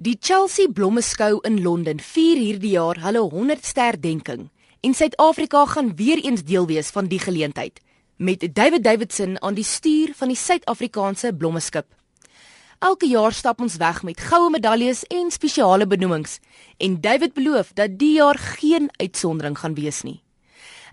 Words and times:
Die 0.00 0.16
Chelsea 0.18 0.64
Blommeskou 0.72 1.42
in 1.44 1.58
Londen 1.60 1.98
vier 2.00 2.38
hierdie 2.40 2.70
jaar 2.72 2.96
hulle 3.04 3.20
100ste 3.20 3.82
herdenking 3.84 4.46
en 4.80 4.94
Suid-Afrika 4.96 5.66
gaan 5.68 5.90
weer 5.96 6.22
eens 6.24 6.40
deel 6.48 6.64
wees 6.70 6.88
van 6.88 7.10
die 7.10 7.18
geleentheid 7.20 7.82
met 8.16 8.46
David 8.54 8.80
Davidson 8.86 9.34
aan 9.44 9.58
die 9.58 9.64
stuur 9.64 10.14
van 10.16 10.32
die 10.32 10.38
Suid-Afrikaanse 10.40 11.34
Blommeskip. 11.36 11.84
Elke 12.78 13.10
jaar 13.10 13.36
stap 13.36 13.60
ons 13.60 13.76
weg 13.76 14.00
met 14.08 14.22
goue 14.30 14.48
medaljes 14.54 15.02
en 15.12 15.28
spesiale 15.30 15.84
benoemings 15.86 16.38
en 16.78 16.96
David 17.04 17.34
beloof 17.36 17.74
dat 17.76 17.98
die 18.00 18.14
jaar 18.14 18.40
geen 18.40 18.88
uitsondering 18.96 19.58
gaan 19.58 19.76
wees 19.76 20.00
nie. 20.08 20.22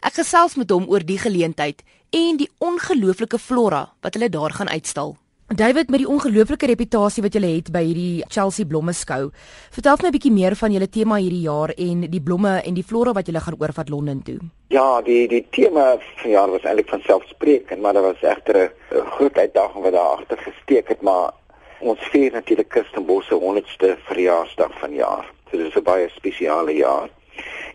Ek 0.03 0.19
gesels 0.19 0.59
met 0.59 0.75
hom 0.75 0.89
oor 0.91 1.07
die 1.07 1.21
geleentheid 1.23 1.79
en 2.11 2.43
die 2.43 2.49
ongelooflike 2.59 3.39
flora 3.39 3.85
wat 4.03 4.19
hulle 4.19 4.29
daar 4.35 4.51
gaan 4.59 4.75
uitstal. 4.75 5.15
David 5.55 5.89
met 5.89 6.02
die 6.02 6.07
ongelooflike 6.11 6.68
reputasie 6.68 7.21
wat 7.23 7.36
julle 7.38 7.47
het 7.47 7.70
by 7.71 7.79
hierdie 7.86 8.25
Chelsea 8.27 8.68
Blommeskou. 8.68 9.29
Vertel 9.71 9.96
my 10.02 10.07
'n 10.09 10.11
bietjie 10.11 10.32
meer 10.32 10.55
van 10.55 10.71
julle 10.71 10.89
tema 10.89 11.15
hierdie 11.15 11.47
jaar 11.47 11.71
en 11.78 12.01
die 12.01 12.21
blomme 12.21 12.61
en 12.65 12.74
die 12.74 12.83
flora 12.83 13.14
wat 13.14 13.28
julle 13.28 13.39
gaan 13.39 13.55
oorvat 13.60 13.89
Londen 13.89 14.24
toe. 14.24 14.39
Ja, 14.68 15.02
die 15.02 15.28
die 15.28 15.47
tema 15.50 15.97
van 16.15 16.29
jaar 16.29 16.52
was 16.52 16.64
eintlik 16.64 16.89
van 16.89 17.02
selfspreekend, 17.02 17.82
maar 17.82 17.93
daar 17.93 18.04
was 18.04 18.21
egter 18.21 18.71
'n 18.91 19.05
groot 19.15 19.38
uitdaging 19.38 19.83
wat 19.83 19.93
daar 19.93 20.18
agter 20.18 20.38
gesteek 20.38 20.88
het, 20.88 21.02
maar 21.02 21.32
ons 21.79 22.00
vier 22.00 22.32
natuurlik 22.32 22.69
Kirstenbosse 22.69 23.33
100ste 23.33 23.97
verjaarsdag 24.04 24.79
van 24.79 24.93
jaar. 24.93 25.25
So 25.52 25.57
dit 25.57 25.68
is 25.68 25.75
'n 25.75 25.83
baie 25.83 26.10
spesiale 26.10 26.75
jaar 26.75 27.10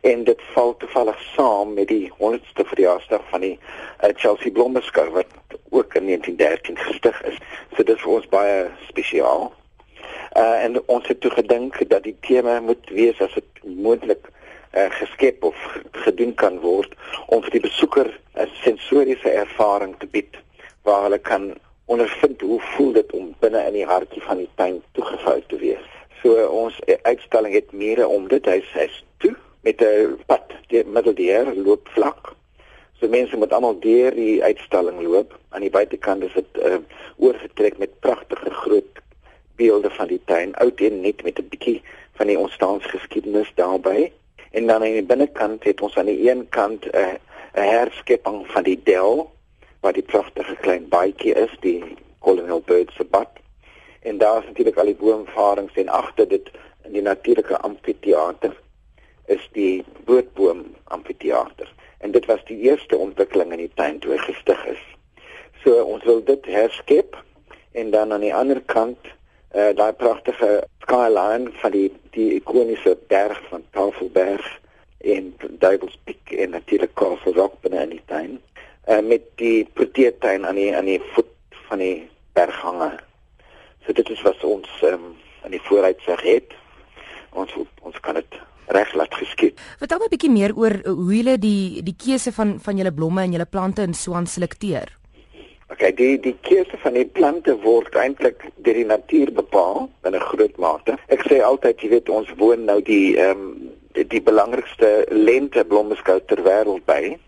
en 0.01 0.25
dit 0.25 0.41
val 0.55 0.77
toevallig 0.77 1.21
saam 1.37 1.75
met 1.75 1.89
die 1.89 2.13
100ste 2.19 2.65
verjaarsdag 2.65 3.23
van 3.31 3.41
die 3.41 3.59
uh, 3.59 4.11
Chelsea 4.15 4.51
Blommeskou 4.51 5.11
wat 5.11 5.27
ook 5.73 5.95
in 5.95 6.07
1913 6.07 6.79
gestig 6.79 7.23
is. 7.23 7.39
So 7.77 7.83
dit 7.83 7.97
is 7.97 8.03
vir 8.03 8.13
ons 8.13 8.29
baie 8.29 8.71
spesiaal. 8.89 9.51
Uh 10.37 10.65
en 10.65 10.79
ons 10.87 11.09
het 11.09 11.21
toe 11.21 11.31
gedink 11.31 11.81
dat 11.89 12.05
die 12.09 12.17
tema 12.21 12.61
moet 12.61 12.91
wees 12.91 13.21
as 13.21 13.35
dit 13.35 13.65
moontlik 13.65 14.29
uh, 14.77 14.89
geskep 14.91 15.45
of 15.45 15.57
gedoen 16.05 16.35
kan 16.35 16.61
word 16.61 16.95
om 17.27 17.43
vir 17.43 17.59
die 17.59 17.67
besoeker 17.69 18.09
'n 18.35 18.49
sensoriese 18.63 19.31
ervaring 19.31 19.95
te 19.99 20.07
bied 20.07 20.37
waar 20.83 21.03
hulle 21.03 21.19
kan 21.19 21.53
ondervind 21.85 22.41
hoe 22.41 22.61
voel 22.61 22.93
dit 22.93 23.13
om 23.13 23.35
binne 23.41 23.67
in 23.67 23.73
die 23.73 23.87
hartjie 23.87 24.23
van 24.23 24.37
die 24.37 24.51
tuin 24.55 24.83
toegevou 24.93 25.41
te 25.47 25.57
wees. 25.57 25.89
So 26.23 26.47
ons 26.47 26.79
uitstalling 27.03 27.55
het 27.55 27.73
mure 27.73 28.09
om 28.09 28.29
dit 28.29 28.47
hy 28.47 28.61
sê 28.73 28.89
toe 29.19 29.35
met 29.63 29.83
'n 29.83 30.19
pad 30.27 30.55
die 30.69 30.85
middeldeer 30.85 31.55
loop 31.55 31.89
vlak. 31.89 32.33
So 33.01 33.09
mense 33.09 33.37
moet 33.37 33.53
almal 33.53 33.79
deur 33.81 34.15
die 34.15 34.43
uitstalling 34.43 35.03
loop. 35.03 35.39
Aan 35.53 35.65
die 35.65 35.71
buitekant 35.71 36.25
is 36.25 36.33
dit 36.33 36.61
uh, 36.65 36.79
oorgetrek 37.17 37.79
met 37.79 37.99
pragtige 38.01 38.51
groot 38.51 39.01
beelde 39.61 39.91
van 39.91 40.09
die 40.09 40.21
tuin, 40.25 40.55
oud 40.65 40.81
en 40.81 41.01
nuut 41.01 41.23
met 41.23 41.39
'n 41.39 41.49
bietjie 41.49 41.83
van 42.17 42.27
die 42.27 42.39
ontstaansgeskiedenis 42.39 43.53
daarbey. 43.55 44.13
En 44.51 44.67
dan 44.67 44.83
aan 44.83 44.97
die 44.97 45.05
binnekant 45.05 45.65
het 45.65 45.81
ons 45.81 45.97
aan 45.97 46.11
die 46.11 46.31
een 46.31 46.49
kant 46.49 46.85
'n 46.85 46.97
uh, 46.97 47.15
'n 47.55 47.69
herskepping 47.69 48.47
van 48.51 48.63
die 48.63 48.81
del 48.85 49.31
waar 49.81 49.93
die 49.93 50.03
pragtige 50.03 50.57
klein 50.57 50.89
baadjie 50.89 51.35
is, 51.35 51.57
die 51.61 51.97
Colonel 52.19 52.63
Bird 52.65 52.93
se 52.97 53.05
bad. 53.05 53.29
En 54.01 54.19
daar 54.19 54.41
is 54.41 54.47
natuurlik 54.47 54.77
al 54.77 54.85
die 54.85 54.95
boomvarings 54.95 55.75
en 55.75 55.89
agter 55.89 56.29
dit 56.29 56.51
in 56.85 56.93
die 56.93 57.03
natuurlike 57.03 57.59
amfitheater 57.59 58.57
is 59.27 59.49
die 59.53 59.85
bootboom 60.05 60.65
amfitheater 60.85 61.73
en 61.99 62.11
dit 62.11 62.27
was 62.27 62.45
die 62.45 62.59
eerste 62.59 62.97
ontwikkeling 62.97 63.53
in 63.53 63.59
die 63.59 63.75
tuin 63.75 63.99
toe 63.99 64.19
gestig 64.19 64.67
is. 64.67 64.83
So 65.63 65.83
ons 65.85 66.05
wil 66.05 66.23
dit 66.27 66.47
herskep 66.51 67.17
en 67.73 67.91
dan 67.91 68.13
aan 68.13 68.25
die 68.25 68.35
ander 68.35 68.61
kant 68.67 68.99
uh, 69.55 69.71
daai 69.77 69.93
pragtige 69.93 70.63
skyline 70.83 71.53
van 71.63 71.75
die 71.75 71.89
die 72.17 72.35
ikoniese 72.41 72.97
berg 73.09 73.39
van 73.51 73.65
Tafelberg 73.71 74.45
en 74.99 75.33
Devil's 75.63 75.99
Peak 76.05 76.35
en 76.37 76.51
natuurlik 76.57 76.95
Castle 76.99 77.33
Rock 77.39 77.61
binne 77.63 77.83
in 77.87 77.95
die 77.97 78.03
tuin 78.11 78.39
uh, 78.89 79.01
met 79.01 79.25
die 79.41 79.65
proteetuin 79.79 80.47
aan 80.47 80.59
die 80.59 80.71
aan 80.77 80.91
die 80.91 81.01
voet 81.15 81.31
van 81.69 81.83
die 81.83 82.09
berghange. 82.37 82.93
So 83.87 83.93
dit 83.93 84.09
is 84.11 84.23
wat 84.23 84.45
ons 84.45 84.71
um, 84.87 85.13
aan 85.45 85.55
die 85.55 85.63
vooruitsig 85.67 86.23
het. 86.27 86.57
Ons 87.33 87.55
ons 87.83 88.01
kan 88.01 88.19
dit 88.19 88.41
reg 88.73 88.93
laat 88.95 89.15
geskied. 89.15 89.61
Vertel 89.79 89.99
my 89.99 90.07
'n 90.07 90.15
bietjie 90.15 90.31
meer 90.31 90.57
oor 90.57 90.75
hoe 90.87 91.15
julle 91.15 91.39
die 91.39 91.83
die 91.83 91.97
keuse 91.97 92.33
van 92.33 92.59
van 92.61 92.77
julle 92.77 92.93
blomme 92.93 93.23
en 93.23 93.33
julle 93.33 93.47
plante 93.47 93.83
in 93.83 93.95
Swaan 93.95 94.27
selekteer. 94.27 95.02
OK, 95.83 95.97
die 95.97 96.21
die 96.21 96.37
keuse 96.47 96.79
van 96.79 96.95
die 96.95 97.09
plante 97.11 97.57
word 97.59 97.97
eintlik 97.99 98.45
deur 98.63 98.77
die 98.79 98.87
natuur 98.87 99.33
bepaal 99.35 99.89
in 100.07 100.15
'n 100.15 100.27
groot 100.31 100.57
mate. 100.57 100.95
Ek 101.09 101.25
sê 101.27 101.41
altyd, 101.43 101.81
jy 101.83 101.89
weet, 101.89 102.09
ons 102.09 102.29
woon 102.39 102.65
nou 102.65 102.79
die 102.83 103.17
ehm 103.19 103.41
um, 103.41 103.73
die, 103.99 104.07
die 104.07 104.23
belangrikste 104.23 105.07
lente 105.11 105.65
blommeskou 105.65 106.21
ter 106.27 106.43
wêreld 106.47 106.85
by. 106.87 107.19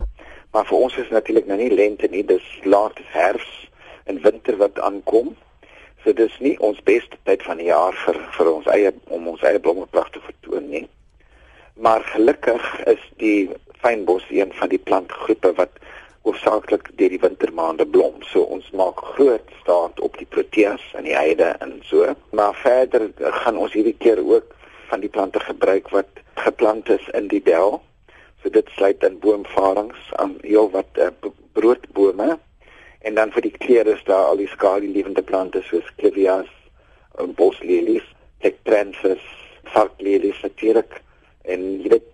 Maar 0.53 0.65
vir 0.65 0.77
ons 0.77 0.97
is 1.03 1.11
natuurlik 1.11 1.47
nou 1.47 1.57
nie 1.57 1.69
lente 1.69 2.07
nie, 2.07 2.23
dis 2.23 2.47
laat 2.63 2.99
herfs 3.11 3.67
en 4.05 4.21
winter 4.23 4.55
wat 4.57 4.79
aankom. 4.79 5.35
So 6.03 6.13
dis 6.13 6.39
nie 6.39 6.55
ons 6.59 6.79
beste 6.83 7.17
tyd 7.23 7.43
van 7.43 7.57
die 7.57 7.67
jaar 7.67 7.93
vir 8.05 8.21
vir 8.37 8.53
ons 8.53 8.71
eie 8.71 8.93
om 9.09 9.27
ons 9.27 9.43
eie 9.43 9.59
blomme 9.59 9.85
pragtig 9.91 10.23
te 10.23 10.31
vertoon 10.31 10.69
nie. 10.69 10.87
Maar 11.75 12.07
gelukkig 12.15 12.85
is 12.87 13.03
die 13.17 13.49
fynbos 13.83 14.23
een 14.29 14.53
van 14.53 14.69
die 14.69 14.79
plantgroepe 14.79 15.53
wat 15.59 15.75
hoofsaaklik 16.25 16.89
deur 16.97 17.13
die 17.13 17.21
wintermaande 17.21 17.85
blom. 17.85 18.21
So 18.31 18.41
ons 18.57 18.69
maak 18.73 19.01
groot 19.15 19.51
staat 19.61 19.99
op 20.01 20.17
die 20.17 20.27
proteas 20.29 20.83
en 20.97 21.05
die 21.05 21.15
heide 21.15 21.53
en 21.61 21.77
so. 21.85 22.15
Maar 22.33 22.57
verder 22.63 23.11
gaan 23.41 23.57
ons 23.61 23.73
hierdie 23.77 23.97
keer 23.97 24.21
ook 24.21 24.55
van 24.89 25.05
die 25.05 25.09
plante 25.09 25.39
gebruik 25.39 25.89
wat 25.93 26.23
geplant 26.41 26.89
is 26.89 27.05
in 27.13 27.29
die 27.29 27.43
del. 27.45 27.79
So 28.41 28.49
dit 28.49 28.69
sluit 28.77 29.03
in 29.03 29.19
boomvarings 29.21 30.11
aan 30.21 30.35
heel 30.41 30.69
wat 30.73 30.99
uh, 31.01 31.13
broodbome 31.53 32.35
en 33.05 33.17
dan 33.17 33.31
vir 33.31 33.45
die 33.45 33.57
kleure 33.61 33.93
is 33.93 34.03
daar 34.09 34.31
al 34.31 34.41
die 34.41 34.49
skadu-lewende 34.49 35.21
plante 35.21 35.61
soos 35.69 35.85
clivias, 36.01 36.49
boslelies, 37.37 38.05
tektrensis, 38.41 39.21
varklelies 39.73 40.41
natuurlik 40.41 41.01
en 41.45 41.67
jy 41.83 41.91
weet 41.93 42.07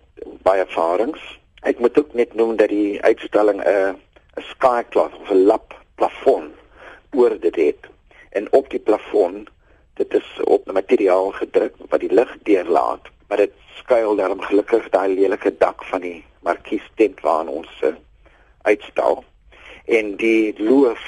baie 0.44 0.60
ervarings. 0.66 1.22
Ek 1.62 1.78
moet 1.78 1.98
ook 1.98 2.14
net 2.18 2.34
noem 2.34 2.56
dat 2.56 2.68
die 2.68 3.02
uitstalling 3.02 3.60
'n 3.62 3.68
uh, 3.68 3.94
'n 4.36 4.42
skycloth 4.50 5.14
of 5.20 5.30
'n 5.30 5.46
lap 5.46 5.74
plafon 5.94 6.50
oor 7.14 7.38
dit 7.40 7.56
het. 7.56 7.82
En 8.30 8.52
op 8.52 8.70
die 8.70 8.80
plafon, 8.80 9.46
dit 9.94 10.14
is 10.14 10.40
op 10.44 10.66
'n 10.66 10.72
materiaal 10.72 11.30
gedruk 11.30 11.74
wat 11.88 12.00
die 12.00 12.14
lig 12.14 12.36
deurlaat, 12.42 13.06
maar 13.28 13.36
dit 13.36 13.52
skuil 13.74 14.16
daarom 14.16 14.40
gelukkig 14.40 14.88
daai 14.88 15.14
lelike 15.14 15.56
dak 15.58 15.84
van 15.84 16.00
die 16.00 16.24
markies 16.40 16.90
tent 16.94 17.20
waarin 17.20 17.48
ons 17.48 17.80
uh, 17.82 17.94
uitstal. 18.62 19.24
En 19.84 20.16
die 20.16 20.54
loof 20.62 21.02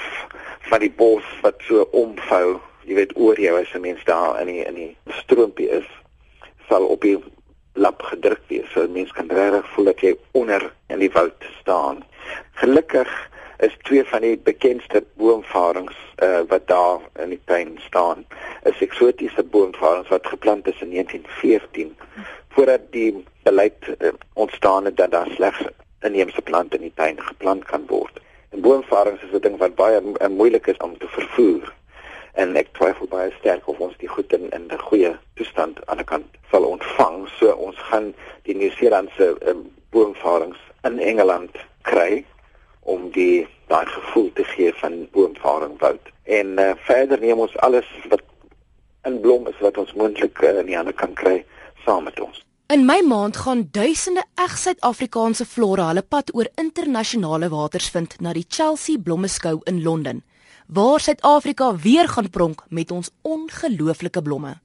van 0.59 0.79
die 0.79 0.91
bos 0.91 1.23
wat 1.41 1.55
so 1.67 1.87
omvou, 1.91 2.59
jy 2.83 2.95
weet 2.95 3.17
oor 3.17 3.39
jou 3.39 3.59
as 3.59 3.73
'n 3.73 3.81
mens 3.81 4.03
daar 4.03 4.39
in 4.41 4.47
die 4.47 4.63
in 4.63 4.75
die 4.75 4.97
stroompie 5.07 5.69
is, 5.69 5.89
sal 6.67 6.85
op 6.85 7.01
die 7.01 7.19
lap 7.75 8.01
gedruk 8.01 8.41
wees. 8.47 8.67
So 8.73 8.87
mense 8.87 9.13
kan 9.13 9.29
regtig 9.29 9.67
voel 9.73 9.91
dat 9.91 10.03
jy 10.03 10.15
onder 10.31 10.73
in 10.87 10.99
die 11.03 11.11
woud 11.11 11.47
staan. 11.59 12.03
Gelukkig 12.61 13.11
is 13.57 13.75
twee 13.87 14.03
van 14.03 14.21
die 14.21 14.37
bekendste 14.37 15.03
boomvarings 15.19 15.95
uh, 16.23 16.41
wat 16.47 16.67
daar 16.67 16.99
in 17.23 17.29
die 17.35 17.41
tuin 17.45 17.77
staan, 17.87 18.25
is 18.63 18.81
eksotiese 18.83 19.43
boomvarings 19.43 20.11
wat 20.11 20.27
geplant 20.27 20.67
is 20.67 20.81
in 20.81 20.91
1914 20.91 21.95
voordat 22.55 22.91
die 22.91 23.25
beleid 23.43 23.87
uh, 23.99 24.11
ontstaan 24.33 24.85
het 24.85 24.97
dat 24.97 25.11
daar 25.11 25.31
slegs 25.35 25.63
inheemse 26.01 26.41
plante 26.41 26.75
in 26.75 26.87
die 26.87 26.95
tuin 26.95 27.19
geplant 27.21 27.65
kan 27.65 27.83
word. 27.87 28.19
En 28.49 28.61
boomvarings 28.61 29.23
is 29.23 29.31
'n 29.31 29.41
ding 29.41 29.57
wat 29.57 29.75
baie 29.75 30.01
uh, 30.01 30.27
moeilik 30.27 30.67
is 30.67 30.77
om 30.77 30.97
te 30.97 31.07
vervoer 31.07 31.73
en 32.33 32.55
ek 32.59 32.71
twyfel 32.75 33.07
baie 33.07 33.31
sterk 33.39 33.67
of 33.71 33.79
ons 33.79 33.95
die 33.97 34.11
goed 34.11 34.33
in 34.33 34.49
in 34.51 34.67
'n 34.67 34.85
goeie 34.87 35.15
toestand 35.39 35.79
aan 35.87 35.97
die 35.97 36.05
kant 36.05 36.27
sal 36.51 36.63
ontvang. 36.63 37.27
So 37.39 37.51
ons 37.51 37.77
gaan 37.89 38.13
die 38.95 39.11
Nieu-Seelandse 39.11 39.49
um, 39.49 39.71
boomvarings 39.91 40.57
in 40.83 40.99
Engeland 40.99 41.51
kry 41.83 42.25
om 42.81 43.11
die 43.11 43.47
daai 43.67 43.85
gevoel 43.85 44.31
te 44.33 44.43
gee 44.43 44.73
van 44.73 45.07
boomvaring 45.11 45.79
woud. 45.79 46.01
En 46.23 46.59
uh, 46.59 46.71
verder 46.85 47.19
neem 47.19 47.39
ons 47.39 47.57
alles 47.57 47.85
wat 48.09 48.21
in 49.03 49.19
blom 49.21 49.47
is 49.47 49.59
wat 49.59 49.77
ons 49.77 49.93
moontlik 49.93 50.41
uh, 50.41 50.59
in 50.59 50.65
die 50.65 50.75
hande 50.75 50.93
kan 50.93 51.13
kry 51.13 51.45
saam 51.85 52.03
met 52.03 52.19
ons. 52.19 52.43
In 52.67 52.85
my 52.85 53.01
maand 53.05 53.37
gaan 53.37 53.67
duisende 53.71 54.23
eg 54.41 54.57
Suid-Afrikaanse 54.57 55.45
flora 55.45 55.87
hulle 55.91 56.01
pad 56.01 56.33
oor 56.33 56.49
internasionale 56.57 57.49
waters 57.49 57.89
vind 57.93 58.17
na 58.19 58.33
die 58.33 58.45
Chelsea 58.49 58.97
Blommeskou 58.97 59.59
in 59.65 59.83
Londen 59.83 60.23
waar 60.65 60.99
Suid-Afrika 60.99 61.75
weer 61.77 62.09
gaan 62.09 62.29
pronk 62.29 62.63
met 62.69 62.91
ons 62.91 63.11
ongelooflike 63.21 64.21
blomme. 64.21 64.55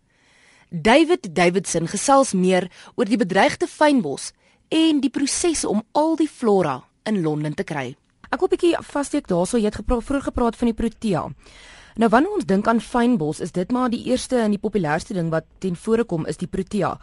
David 0.71 1.35
Davidson 1.35 1.89
gesels 1.91 2.31
meer 2.31 2.69
oor 2.95 3.09
die 3.11 3.19
bedreigde 3.19 3.67
fynbos 3.67 4.29
en 4.71 5.01
die 5.03 5.11
prosesse 5.11 5.67
om 5.67 5.81
al 5.99 6.15
die 6.15 6.29
flora 6.31 6.77
in 7.11 7.23
Londen 7.25 7.57
te 7.59 7.65
kry. 7.67 7.97
Ek 8.31 8.39
wil 8.39 8.47
'n 8.47 8.55
bietjie 8.55 8.77
vassteek 8.79 9.27
daarso 9.27 9.59
jy 9.59 9.65
het 9.67 9.83
gepraat 9.83 10.05
vroeër 10.05 10.23
gepraat 10.23 10.57
van 10.57 10.67
die 10.67 10.75
protea. 10.75 11.27
Nou 11.97 12.09
wanneer 12.09 12.33
ons 12.33 12.47
dink 12.47 12.69
aan 12.69 12.81
fynbos, 12.81 13.41
is 13.41 13.51
dit 13.53 13.71
maar 13.73 13.91
die 13.91 14.05
eerste 14.07 14.37
en 14.37 14.51
die 14.51 14.63
populairste 14.63 15.15
ding 15.15 15.31
wat 15.31 15.45
ten 15.59 15.75
vore 15.77 16.05
kom 16.05 16.27
is 16.27 16.37
die 16.37 16.47
protea. 16.47 16.99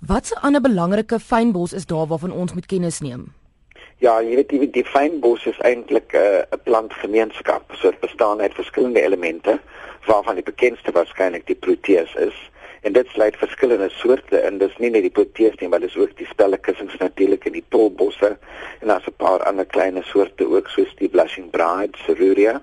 Watse 0.00 0.40
ander 0.40 0.60
belangrike 0.60 1.20
fynbos 1.20 1.72
is 1.72 1.86
daar 1.86 2.06
waarvan 2.06 2.32
ons 2.32 2.54
moet 2.54 2.66
kennis 2.66 3.00
neem? 3.00 3.34
Ja, 3.98 4.22
jy 4.22 4.36
weet 4.36 4.48
die, 4.48 4.70
die 4.70 4.84
fynbos 4.84 5.44
is 5.46 5.58
eintlik 5.58 6.14
'n 6.14 6.16
uh, 6.16 6.58
plantgemeenskap. 6.64 7.72
So 7.76 7.90
dit 7.90 8.00
bestaan 8.00 8.40
uit 8.40 8.54
verskillende 8.54 9.02
elemente 9.02 9.60
waarvan 10.06 10.34
die 10.34 10.44
bekendste 10.44 10.92
waarskynlik 10.92 11.46
die 11.46 11.54
proteas 11.54 12.14
is. 12.14 12.49
En 12.80 12.92
dit 12.92 13.06
sluit 13.06 13.36
verskillende 13.36 13.88
soorte 13.88 14.40
in. 14.42 14.58
Dis 14.58 14.76
nie 14.78 14.90
net 14.90 15.02
die 15.02 15.10
proteas 15.10 15.56
nie, 15.60 15.68
maar 15.68 15.80
dis 15.80 15.96
ook 15.96 16.16
die 16.16 16.26
spellekussings 16.26 16.96
natuurlik 16.96 17.44
in 17.44 17.52
die 17.52 17.64
tolbosse 17.68 18.36
en 18.80 18.86
daar's 18.86 19.06
'n 19.06 19.16
paar 19.16 19.42
ander 19.42 19.66
klein 19.66 20.02
soorte 20.02 20.48
ook 20.48 20.68
soos 20.68 20.94
die 20.96 21.08
blushing 21.08 21.50
bride, 21.50 21.98
ceruria, 22.06 22.62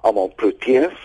almal 0.00 0.32
proteas. 0.36 0.98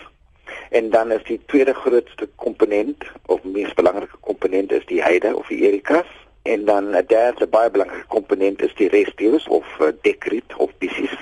En 0.70 0.90
dan 0.90 1.12
is 1.12 1.22
die 1.24 1.40
tweede 1.46 1.74
grootste 1.74 2.28
komponent 2.36 3.04
of 3.26 3.42
mees 3.44 3.74
belangrike 3.74 4.16
komponent 4.20 4.72
is 4.72 4.86
die 4.86 5.02
heide 5.02 5.36
of 5.36 5.46
die 5.46 5.62
erikas 5.66 6.10
En 6.42 6.64
dan 6.64 6.90
'n 6.90 7.04
derde 7.06 7.46
baie 7.46 7.70
belangrike 7.70 8.06
komponent 8.06 8.62
is 8.62 8.74
die 8.74 8.88
restius 8.88 9.48
of 9.48 9.66
uh, 9.80 9.88
dekriet 10.00 10.54
of 10.56 10.70
bisies. 10.78 11.16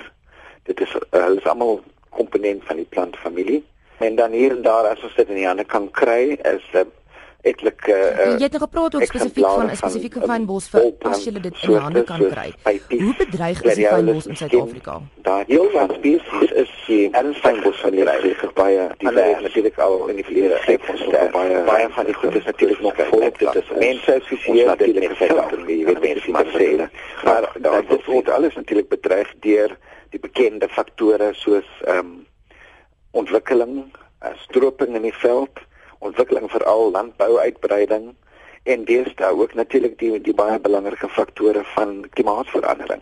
Dit 0.63 0.81
is 0.81 0.95
uh, 0.95 1.01
hulle 1.23 1.37
is 1.37 1.45
almal 1.45 1.83
komponent 2.09 2.63
van 2.65 2.75
die 2.75 2.85
plantfamilie. 2.85 3.65
En 3.97 4.15
dan 4.15 4.31
hier 4.31 4.51
en 4.51 4.61
daar 4.61 4.87
as 4.87 5.03
ons 5.03 5.15
dit 5.15 5.29
in 5.29 5.35
die 5.35 5.49
ander 5.49 5.65
kan 5.65 5.91
kry 5.91 6.39
is 6.41 6.65
'n 6.73 6.77
uh, 6.77 6.85
etlike 7.41 7.91
uh, 7.91 8.25
Jy 8.37 8.43
het 8.43 8.51
nog 8.51 8.61
gepraat 8.61 8.95
ook 8.95 9.03
spesifiek 9.03 9.45
van 9.45 9.69
'n 9.69 9.75
spesifieke 9.75 10.21
fynbos 10.21 10.69
vir 10.69 10.91
as 10.99 11.23
jy 11.25 11.31
dit 11.31 11.45
in 11.45 11.69
die 11.69 11.77
hande 11.77 12.03
kan 12.03 12.19
kry. 12.29 12.53
Hoe 12.89 13.15
bedreig 13.17 13.61
is 13.61 13.75
die 13.75 13.87
fynbos 13.87 14.25
in 14.25 14.35
Suid-Afrika? 14.35 15.01
Daar 15.21 15.43
heel 15.47 15.71
wat 15.71 15.93
spesies 15.93 16.51
is 16.51 16.71
die 16.87 17.09
fynbos 17.33 17.81
van 17.81 17.91
die 17.91 18.03
reg 18.03 18.53
baie 18.53 18.89
die 18.97 19.11
natuurlik 19.11 19.77
al 19.79 20.07
in 20.07 20.15
die 20.15 20.25
verlede 20.25 20.57
gestel 20.61 21.29
baie 21.31 21.63
baie 21.65 21.89
van 21.89 22.05
die 22.05 22.13
goed 22.13 22.35
is 22.35 22.43
natuurlik 22.43 22.81
nog 22.81 22.95
volop 23.09 23.39
dit 23.39 23.55
is 23.55 23.69
mense 23.77 24.15
assosieer 24.15 24.77
dit 24.77 24.99
met 24.99 25.17
Suid-Afrika 25.17 25.71
jy 25.71 25.85
weet 25.85 26.01
mense 26.01 26.31
maar 26.31 26.45
sê. 26.45 26.89
maar 27.23 27.49
dit 27.89 28.05
word 28.05 28.29
alles 28.29 28.55
natuurlik 28.55 28.89
bedreig 28.89 29.33
deur 29.39 29.77
die 30.09 30.19
bekende 30.19 30.67
faktore 30.67 31.33
soos 31.33 31.67
ehm 31.85 31.97
um, 31.97 32.11
ontwikkeling, 33.11 33.91
uh, 34.23 34.31
stroping 34.45 34.95
in 34.95 35.01
die 35.01 35.15
veld 35.19 35.59
ontwikkeling 36.01 36.49
veral 36.51 36.91
landbouuitbreiding 36.91 38.11
en 38.63 38.85
deesdae 38.85 39.33
ook 39.37 39.53
natuurlik 39.53 39.97
die 39.99 40.21
die 40.21 40.35
baie 40.37 40.59
belangrike 40.59 41.09
faktore 41.09 41.63
van 41.75 42.01
klimaatsverandering 42.09 43.01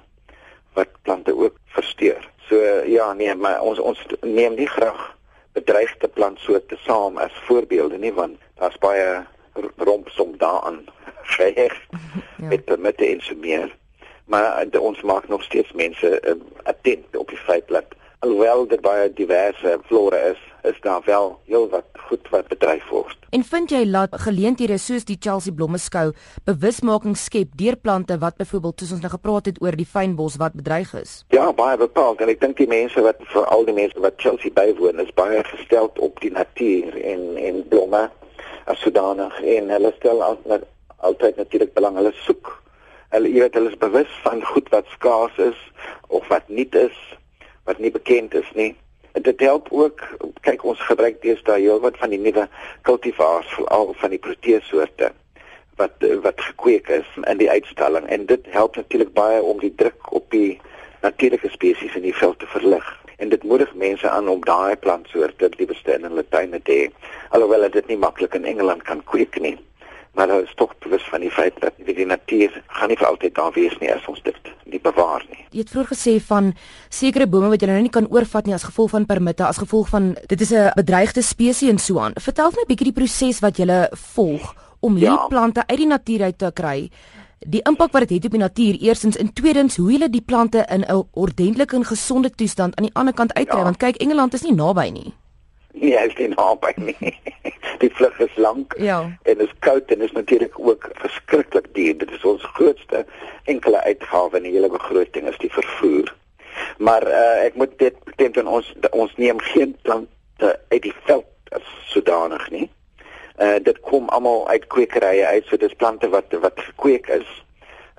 wat 0.78 0.92
plante 1.02 1.36
ook 1.36 1.56
versteur. 1.76 2.30
So 2.48 2.56
ja, 2.86 3.14
nee, 3.14 3.36
maar 3.36 3.62
ons 3.62 3.80
ons 3.80 4.00
neem 4.22 4.56
nie 4.56 4.68
graag 4.68 5.02
bedreigde 5.58 6.08
plantsoorte 6.08 6.78
saam 6.86 7.18
as 7.18 7.36
voorbeelde 7.48 7.98
nie 7.98 8.14
want 8.14 8.38
daar's 8.62 8.78
baie 8.78 9.26
rompsom 9.78 10.38
daaraan 10.38 10.84
geheg 11.36 11.76
ja. 11.92 12.48
met 12.54 12.78
met 12.78 12.98
die 12.98 13.10
insumeer. 13.16 13.76
Maar 14.26 14.70
de, 14.70 14.80
ons 14.80 15.02
maak 15.02 15.28
nog 15.28 15.44
steeds 15.44 15.72
mense 15.72 16.22
uh, 16.22 16.34
attent 16.64 17.18
op 17.18 17.30
die 17.30 17.38
feit 17.38 17.68
dat 17.68 17.98
alhoewel 18.20 18.68
dit 18.68 18.82
baie 18.82 19.14
diverse 19.14 19.80
flora 19.86 20.18
is, 20.18 20.42
is 20.64 20.82
daar 20.82 21.02
wel 21.06 21.40
heel 21.46 21.70
wat 21.70 21.86
goed 22.10 22.30
wat 22.30 22.48
bedryf 22.48 22.88
word. 22.90 23.18
En 23.30 23.44
vind 23.44 23.70
jy 23.70 23.84
laat 23.86 24.16
geleenthede 24.22 24.78
soos 24.78 25.06
die 25.06 25.18
Chelsea 25.20 25.54
Blommeskou 25.54 26.12
bewusmaking 26.50 27.18
skep 27.18 27.52
deur 27.58 27.78
plante 27.78 28.18
wat 28.18 28.38
byvoorbeeld 28.42 28.80
soos 28.80 28.96
ons 28.98 29.04
nou 29.06 29.12
gepraat 29.14 29.52
het 29.52 29.62
oor 29.62 29.78
die 29.78 29.86
fynbos 29.86 30.40
wat 30.42 30.58
bedreig 30.58 30.94
is? 30.98 31.24
Ja, 31.36 31.52
baie 31.54 31.78
bepaald 31.78 32.24
en 32.24 32.32
ek 32.34 32.42
dink 32.42 32.58
die 32.58 32.70
mense 32.70 33.04
wat 33.06 33.22
vir 33.34 33.46
al 33.54 33.68
die 33.70 33.78
mense 33.78 34.02
wat 34.02 34.18
Chelsea 34.18 34.54
bywoon 34.56 35.04
is 35.04 35.14
baie 35.20 35.44
gestel 35.52 35.92
op 35.98 36.20
die 36.24 36.34
natuur 36.34 36.98
en 37.14 37.38
en 37.38 37.62
blomme 37.70 38.08
as 38.66 38.82
sodanig 38.82 39.38
en 39.58 39.70
hulle 39.78 39.94
stel 40.00 40.26
altyd 40.26 40.68
altyd 41.00 41.38
natuurlik 41.40 41.74
belang 41.74 41.96
hulle 41.96 42.12
soek. 42.26 42.50
Hulle 43.14 43.32
weet 43.32 43.54
hulle 43.56 43.72
is 43.72 43.80
bewus 43.80 44.12
van 44.26 44.42
goed 44.44 44.68
wat 44.74 44.90
skaars 44.98 45.38
is 45.38 45.60
of 46.08 46.28
wat 46.28 46.50
nie 46.50 46.68
is 46.76 46.98
wat 47.70 47.80
nie 47.80 47.92
bekend 47.94 48.34
is 48.34 48.50
nie. 48.58 48.74
Dit 49.14 49.40
help 49.40 49.68
ook 49.72 50.02
kyk 50.42 50.64
ons 50.64 50.82
gebruik 50.86 51.22
deesdae 51.22 51.60
heelwat 51.62 51.98
van 51.98 52.14
die 52.14 52.20
nuwe 52.20 52.48
kultivars 52.82 53.50
veral 53.58 53.94
van 54.02 54.10
die 54.10 54.22
proteesoorte 54.22 55.12
wat 55.80 56.06
wat 56.24 56.42
gekweek 56.42 56.90
is 56.90 57.08
in 57.24 57.38
die 57.38 57.50
uitstalling. 57.50 58.08
En 58.08 58.26
dit 58.26 58.46
help 58.52 58.76
natuurlik 58.76 59.14
baie 59.14 59.42
om 59.42 59.60
die 59.60 59.74
druk 59.76 60.12
op 60.12 60.32
die 60.32 60.60
natuurlike 61.02 61.50
spesies 61.50 61.96
in 61.96 62.04
die 62.04 62.16
veld 62.16 62.40
te 62.40 62.48
verlig. 62.48 62.86
En 63.18 63.30
dit 63.30 63.44
moedig 63.44 63.74
mense 63.74 64.10
aan 64.10 64.28
om 64.28 64.44
daai 64.46 64.76
plantsoorte 64.76 65.50
die 65.58 65.68
bestaan 65.68 66.04
in 66.04 66.12
hulle 66.12 66.26
tuine 66.30 66.62
te 66.62 66.72
hê 66.72 66.86
alhoewel 67.30 67.70
dit 67.70 67.88
nie 67.88 67.98
maklik 67.98 68.34
in 68.34 68.46
Engeland 68.46 68.84
kan 68.88 69.04
kweek 69.04 69.40
nie 69.44 69.58
maar 70.14 70.28
hulle 70.28 70.44
is 70.44 70.56
tog 70.56 70.74
bewus 70.84 71.04
van 71.10 71.22
die 71.22 71.32
feit 71.32 71.60
dat 71.62 71.74
die 71.86 72.06
natuur 72.06 72.62
gaan 72.68 72.90
nie 72.92 72.98
vir 72.98 73.08
altyd 73.08 73.36
daar 73.36 73.54
wees 73.56 73.76
nie 73.80 73.92
as 73.94 74.08
ons 74.08 74.22
dit 74.24 74.52
nie 74.66 74.80
bewaar 74.80 75.26
nie. 75.30 75.46
Jy 75.52 75.64
het 75.64 75.74
vroeër 75.74 75.92
gesê 75.92 76.16
van 76.22 76.54
sekere 76.90 77.28
bome 77.28 77.50
wat 77.50 77.62
jy 77.62 77.70
nou 77.72 77.82
nie 77.82 77.94
kan 77.94 78.08
oorvat 78.10 78.46
nie 78.46 78.56
as 78.58 78.68
gevolg 78.68 78.92
van 78.96 79.06
permitte, 79.10 79.46
as 79.46 79.62
gevolg 79.62 79.90
van 79.90 80.16
dit 80.28 80.42
is 80.42 80.52
'n 80.54 80.72
bedreigde 80.76 81.22
spesies 81.22 81.70
en 81.70 81.80
so 81.80 82.00
aan. 82.00 82.14
Vertel 82.16 82.52
my 82.52 82.62
'n 82.62 82.68
bietjie 82.68 82.92
die 82.92 83.00
proses 83.00 83.40
wat 83.40 83.58
jy 83.58 83.88
volg 84.16 84.56
om 84.80 84.96
hierdie 84.96 85.20
ja. 85.20 85.28
plante 85.28 85.64
uit 85.68 85.78
die 85.78 85.88
natuur 85.88 86.22
uit 86.24 86.38
te 86.38 86.52
kry. 86.54 86.90
Die 87.40 87.62
impak 87.64 87.92
wat 87.92 88.08
dit 88.08 88.18
het 88.18 88.26
op 88.26 88.32
die 88.32 88.40
natuur, 88.40 88.76
eersins 88.84 89.18
en 89.18 89.34
tweedens 89.34 89.78
hoe 89.78 89.92
hulle 89.92 90.10
die 90.10 90.22
plante 90.22 90.66
in 90.70 90.84
'n 90.84 91.04
ordentlike 91.14 91.76
en 91.76 91.86
gesonde 91.86 92.30
toestand 92.30 92.76
aan 92.76 92.86
die 92.86 92.96
ander 92.96 93.14
kant 93.14 93.34
uitkry 93.34 93.58
ja. 93.58 93.64
want 93.64 93.78
kyk 93.78 93.96
Engeland 93.96 94.34
is 94.34 94.42
nie 94.42 94.54
naby 94.54 94.90
nie. 94.90 95.14
Nee, 95.74 95.98
hy 95.98 96.06
is 96.10 96.16
nie 96.18 96.32
naby 96.34 96.74
nie. 96.82 97.14
Die 97.82 97.92
vlug 97.96 98.18
is 98.20 98.36
lank 98.36 98.74
ja. 98.78 99.00
en 99.24 99.40
is 99.40 99.52
koud 99.60 99.92
en 99.92 100.02
is 100.02 100.12
natuurlik 100.12 100.60
ook 100.60 100.90
verskriklik 100.94 101.70
duur. 101.74 101.98
Dit 101.98 102.12
is 102.12 102.24
ons 102.24 102.44
grootste 102.44 103.06
enkele 103.44 103.84
uitgawe 103.84 104.38
in 104.38 104.44
die 104.44 104.52
hele 104.52 104.70
begroting 104.70 105.28
is 105.30 105.38
die 105.40 105.52
vervoer. 105.54 106.12
Maar 106.78 107.08
uh, 107.08 107.46
ek 107.46 107.56
moet 107.56 107.78
dit 107.80 107.96
teen 108.20 108.48
ons 108.48 108.74
ons 108.92 109.14
neem 109.16 109.40
geen 109.54 109.76
plante 109.88 110.52
uit 110.74 110.82
die 110.84 110.96
veld 111.06 111.56
as 111.56 111.70
sodanig 111.94 112.50
nie. 112.56 112.68
Uh 113.40 113.56
dit 113.64 113.80
kom 113.88 114.10
almal 114.12 114.48
uit 114.50 114.68
kwekerye 114.68 115.26
uit, 115.26 115.46
so 115.48 115.58
dis 115.58 115.78
plante 115.80 116.10
wat 116.12 116.36
wat 116.44 116.60
gekweek 116.72 117.08
is. 117.08 117.30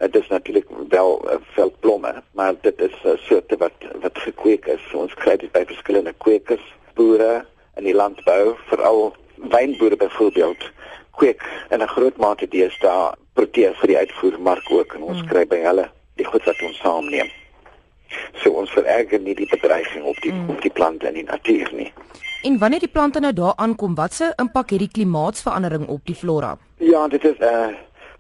Uh, 0.01 0.09
dit 0.11 0.21
is 0.23 0.29
natuurlik 0.29 0.69
wel 0.93 1.17
uh, 1.25 1.39
veldblomme, 1.57 2.13
maar 2.37 2.55
dit 2.61 2.81
is 2.81 2.97
uh, 3.07 3.17
soorte 3.17 3.57
wat 3.57 3.89
wat 4.05 4.19
gekweek 4.27 4.67
is. 4.67 4.83
So, 4.91 5.07
ons 5.07 5.17
kry 5.23 5.39
dit 5.41 5.53
by 5.57 5.65
verskillende 5.69 6.13
kwekers, 6.19 6.67
boere 6.99 7.47
in 7.81 7.89
die 7.89 7.97
landbou, 7.97 8.55
veral 8.69 9.11
wynboere 9.51 9.97
byvoorbeeld, 9.97 10.69
kweek 11.17 11.43
in 11.71 11.83
'n 11.83 11.93
groot 11.97 12.17
mate 12.17 12.49
deesdae 12.49 13.13
proteas 13.33 13.77
vir 13.81 13.93
die 13.93 13.99
uitvoermark 13.99 14.71
ook 14.71 14.95
en 14.95 15.03
ons 15.03 15.23
mm. 15.23 15.29
kry 15.33 15.45
by 15.47 15.61
hulle 15.65 15.91
die 16.21 16.29
goed 16.29 16.45
wat 16.45 16.63
ons 16.63 16.81
saamneem. 16.85 17.29
So 18.43 18.51
ons 18.51 18.71
vererger 18.71 19.21
nie 19.21 19.35
die 19.35 19.49
bedreiging 19.51 20.05
op 20.05 20.21
die 20.21 20.33
mm. 20.33 20.51
op 20.51 20.63
die 20.63 20.73
plante 20.79 21.07
en 21.07 21.15
die 21.15 21.25
natuur 21.25 21.71
nie. 21.73 21.93
En 22.43 22.59
wanneer 22.59 22.81
die 22.81 22.95
plante 22.97 23.21
nou 23.21 23.33
daar 23.33 23.53
aankom, 23.57 23.95
watse 23.95 24.33
impak 24.37 24.71
het 24.71 24.79
die 24.79 24.95
klimaatsverandering 24.99 25.89
op 25.89 26.01
die 26.05 26.15
flora? 26.15 26.57
Ja, 26.77 27.09
dit 27.09 27.25
is 27.25 27.39
uh 27.39 27.71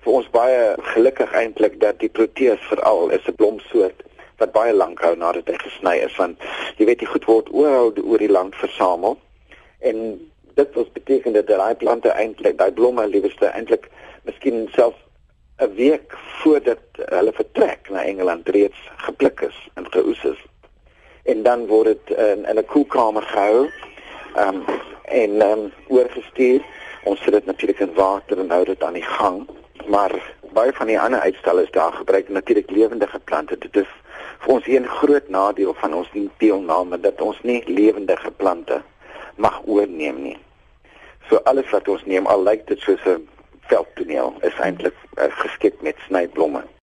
vir 0.00 0.12
ons 0.12 0.28
baie 0.32 0.60
gelukkig 0.94 1.32
eintlik 1.36 1.74
dat 1.80 1.98
die 2.00 2.08
proteas 2.08 2.60
veral 2.68 3.10
is 3.10 3.26
'n 3.28 3.36
blomsoort 3.36 3.98
wat 4.40 4.52
baie 4.52 4.72
lank 4.72 5.00
hou 5.04 5.14
nadat 5.16 5.48
hy 5.48 5.56
gesny 5.60 5.96
is 6.04 6.16
want 6.16 6.40
jy 6.78 6.86
weet 6.88 7.02
die 7.04 7.10
goed 7.10 7.26
word 7.28 7.50
oral 7.52 7.92
oor 8.04 8.18
die 8.18 8.32
land 8.32 8.56
versamel 8.56 9.18
en 9.80 10.30
dit 10.54 10.74
wat 10.74 10.92
beteken 10.92 11.32
dat 11.32 11.46
daai 11.46 11.74
plante 11.74 12.08
eintlik 12.08 12.58
daai 12.58 12.72
blomme 12.72 13.06
liewerste 13.08 13.46
eintlik 13.46 13.88
miskien 14.28 14.68
self 14.72 14.94
'n 15.60 15.74
week 15.74 16.16
voordat 16.40 16.84
hulle 16.94 17.32
vertrek 17.32 17.88
na 17.90 18.04
Engeland 18.04 18.48
reeds 18.48 18.80
gepluk 18.96 19.40
is 19.40 19.68
en 19.74 19.92
geoes 19.92 20.24
is. 20.24 20.40
En 21.22 21.42
dan 21.42 21.66
word 21.66 21.86
dit 21.86 22.16
in, 22.16 22.44
in 22.44 22.58
'n 22.58 22.64
koelkamer 22.64 23.22
gehou 23.22 23.68
um, 24.36 24.64
en 25.04 25.42
um, 25.50 25.72
oorgestuur. 25.88 26.60
Ons 27.04 27.22
sit 27.22 27.32
dit 27.32 27.44
natuurlik 27.44 27.78
in 27.78 27.94
water 27.94 28.38
en 28.38 28.50
hou 28.50 28.64
dit 28.64 28.82
aan 28.82 28.92
die 28.92 29.10
gang. 29.18 29.48
Maar 29.86 30.12
baie 30.52 30.72
van 30.72 30.86
die 30.86 31.00
ander 31.00 31.20
uitstallers 31.20 31.70
daar 31.70 31.92
gebruik 31.92 32.28
natuurlik 32.28 32.70
lewendige 32.70 33.18
plante. 33.18 33.58
Dit 33.58 33.76
is 33.76 33.90
vir 34.38 34.52
ons 34.54 34.66
een 34.66 34.86
groot 34.86 35.28
nadeel 35.28 35.74
van 35.74 35.94
ons 35.94 36.08
deelname 36.38 37.00
dat 37.00 37.20
ons 37.20 37.42
nie 37.42 37.62
lewendige 37.66 38.30
plante 38.30 38.82
mag 39.40 39.60
oorneem 39.64 40.22
nie. 40.22 40.38
So 41.28 41.40
alles 41.48 41.70
wat 41.74 41.88
ons 41.88 42.04
neem 42.04 42.26
al 42.26 42.44
lyk 42.44 42.66
dit 42.68 42.80
soos 42.84 43.04
'n 43.06 43.28
veldtoneel 43.70 44.34
is 44.48 44.56
eintlik 44.58 44.96
uh, 45.16 45.30
geskep 45.42 45.82
met 45.82 45.96
snyblomme. 46.06 46.62